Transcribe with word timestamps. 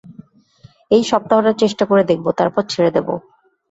এই 0.91 1.03
সপ্তাহটা 1.03 1.51
চেষ্টা 1.61 1.83
করে 1.85 2.03
দেখব, 2.03 2.25
তারপর 2.39 2.63
ছেড়ে 2.71 2.91
দেব। 2.95 3.07